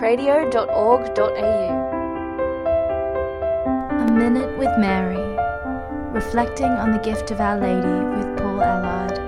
catholicscradio.org.au. 0.00 1.28
A 3.90 4.12
Minute 4.12 4.56
with 4.58 4.70
Mary, 4.78 5.18
reflecting 6.12 6.70
on 6.70 6.92
the 6.92 6.98
gift 6.98 7.30
of 7.30 7.40
Our 7.40 7.60
Lady 7.60 8.06
with 8.16 8.38
Paul 8.38 8.62
Allard. 8.62 9.18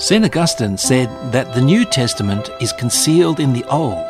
St. 0.00 0.24
Augustine 0.24 0.76
said 0.76 1.08
that 1.32 1.52
the 1.54 1.60
New 1.60 1.84
Testament 1.84 2.48
is 2.60 2.72
concealed 2.72 3.40
in 3.40 3.52
the 3.52 3.64
Old, 3.64 4.06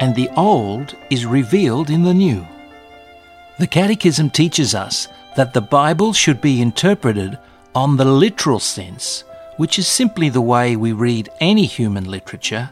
and 0.00 0.16
the 0.16 0.30
Old 0.36 0.96
is 1.10 1.26
revealed 1.26 1.90
in 1.90 2.02
the 2.02 2.14
New. 2.14 2.44
The 3.60 3.68
Catechism 3.68 4.30
teaches 4.30 4.74
us 4.74 5.06
that 5.36 5.54
the 5.54 5.60
Bible 5.60 6.12
should 6.12 6.40
be 6.40 6.60
interpreted 6.60 7.38
on 7.74 7.96
the 7.96 8.04
literal 8.04 8.58
sense, 8.58 9.22
which 9.58 9.78
is 9.78 9.86
simply 9.86 10.30
the 10.30 10.40
way 10.40 10.74
we 10.74 10.92
read 10.92 11.28
any 11.40 11.66
human 11.66 12.10
literature, 12.10 12.70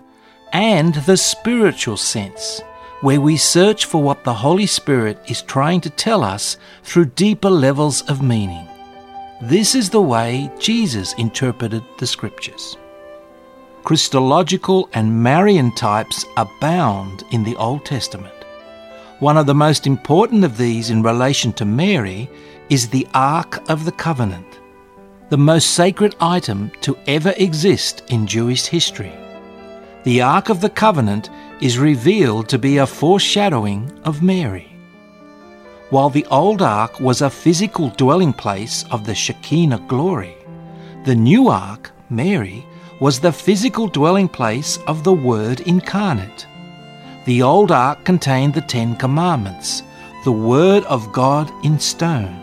and 0.52 0.94
the 0.94 1.16
spiritual 1.16 1.96
sense, 1.98 2.62
where 3.02 3.20
we 3.20 3.36
search 3.36 3.84
for 3.84 4.02
what 4.02 4.24
the 4.24 4.32
Holy 4.32 4.66
Spirit 4.66 5.18
is 5.28 5.42
trying 5.42 5.82
to 5.82 5.91
tell 5.91 6.24
us 6.24 6.56
through 6.82 7.04
deeper 7.04 7.50
levels 7.50 8.00
of 8.08 8.22
meaning. 8.22 8.66
This 9.42 9.74
is 9.74 9.91
the 9.91 10.00
way 10.00 10.50
Jesus 10.58 11.12
interpreted 11.18 11.82
the 11.98 12.06
Scriptures. 12.06 12.77
Christological 13.84 14.88
and 14.94 15.22
Marian 15.22 15.74
types 15.74 16.24
abound 16.36 17.22
in 17.32 17.44
the 17.44 17.55
Old 17.56 17.84
Testament. 17.84 18.32
One 19.18 19.36
of 19.36 19.46
the 19.46 19.55
most 19.55 19.86
important 19.86 20.44
of 20.44 20.56
these 20.56 20.91
in 20.91 21.02
relation 21.02 21.52
to 21.55 21.64
Mary 21.64 22.30
is 22.68 22.88
the 22.88 23.06
Ark 23.14 23.62
of 23.70 23.84
the 23.84 23.92
Covenant, 23.92 24.60
the 25.28 25.36
most 25.36 25.72
sacred 25.72 26.14
item 26.20 26.70
to 26.82 26.96
ever 27.08 27.34
exist 27.36 28.04
in 28.10 28.28
Jewish 28.28 28.66
history. 28.66 29.12
The 30.04 30.22
Ark 30.22 30.50
of 30.50 30.60
the 30.60 30.70
Covenant 30.70 31.30
is 31.60 31.80
revealed 31.80 32.48
to 32.48 32.58
be 32.58 32.77
a 32.77 32.86
foreshadowing 32.86 33.91
of 34.05 34.22
Mary. 34.22 34.70
While 35.91 36.10
the 36.10 36.27
old 36.27 36.62
ark 36.62 37.00
was 37.00 37.22
a 37.22 37.30
physical 37.30 37.91
dwelling 37.91 38.33
place 38.33 38.84
of 38.92 39.05
the 39.05 39.16
Shekinah 39.16 39.84
glory, 39.88 40.36
the 41.05 41.14
new 41.14 41.48
ark, 41.48 41.90
Mary, 42.08 42.64
was 43.00 43.18
the 43.18 43.33
physical 43.33 43.88
dwelling 43.88 44.28
place 44.28 44.78
of 44.86 45.02
the 45.02 45.12
Word 45.12 45.61
incarnate. 45.61 46.46
The 47.24 47.42
old 47.42 47.72
ark 47.72 48.05
contained 48.05 48.55
the 48.55 48.61
Ten 48.61 48.94
Commandments, 48.94 49.83
the 50.24 50.33
Word 50.33 50.84
of 50.84 51.12
God 51.12 51.50
in 51.64 51.80
stone. 51.80 52.42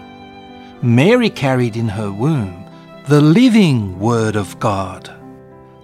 Mary 0.82 1.30
carried 1.30 1.78
in 1.78 1.88
her 1.88 2.12
womb 2.12 2.63
the 3.06 3.20
living 3.20 4.00
Word 4.00 4.38
of 4.38 4.58
God. 4.62 5.14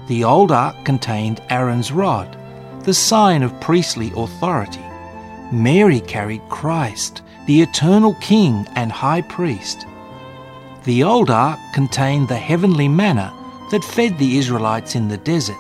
The 0.08 0.24
old 0.24 0.54
ark 0.54 0.86
contained 0.86 1.42
Aaron's 1.50 1.92
rod, 1.92 2.38
the 2.86 2.94
sign 2.94 3.44
of 3.44 3.60
priestly 3.60 4.14
authority. 4.16 4.86
Mary 5.52 6.00
carried 6.00 6.42
Christ, 6.48 7.22
the 7.46 7.62
eternal 7.62 8.14
King 8.22 8.66
and 8.76 8.90
High 8.90 9.22
Priest. 9.24 9.86
The 10.86 11.04
old 11.04 11.30
ark 11.30 11.60
contained 11.74 12.30
the 12.30 12.38
heavenly 12.38 12.88
manna 12.88 13.34
that 13.70 13.84
fed 13.84 14.18
the 14.18 14.38
Israelites 14.38 14.96
in 14.96 15.10
the 15.10 15.18
desert. 15.18 15.58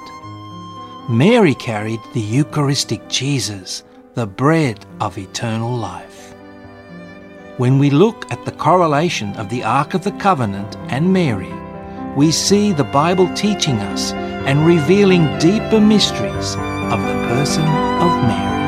Mary 1.09 1.55
carried 1.55 1.99
the 2.13 2.21
Eucharistic 2.21 3.05
Jesus, 3.09 3.83
the 4.13 4.25
bread 4.25 4.85
of 5.02 5.17
eternal 5.17 5.75
life. 5.75 6.28
When 7.59 7.77
we 7.77 7.89
look 7.89 8.31
at 8.31 8.45
the 8.45 8.53
correlation 8.53 9.35
of 9.35 9.49
the 9.49 9.65
Ark 9.65 9.93
of 9.93 10.05
the 10.05 10.13
Covenant 10.13 10.77
and 10.88 11.11
Mary, 11.11 11.52
we 12.15 12.31
see 12.31 12.71
the 12.71 12.85
Bible 12.85 13.27
teaching 13.35 13.75
us 13.79 14.13
and 14.13 14.65
revealing 14.65 15.38
deeper 15.39 15.81
mysteries 15.81 16.55
of 16.55 17.02
the 17.02 17.19
person 17.27 17.65
of 17.65 18.11
Mary. 18.30 18.61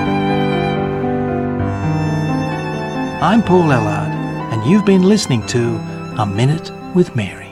I'm 3.21 3.41
Paul 3.41 3.69
Ellard, 3.69 4.11
and 4.51 4.69
you've 4.69 4.83
been 4.85 5.03
listening 5.03 5.47
to 5.47 5.77
A 6.17 6.25
Minute 6.25 6.69
with 6.93 7.15
Mary. 7.15 7.50